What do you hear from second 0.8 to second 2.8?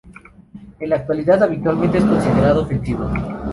la actualidad, habitualmente es considerado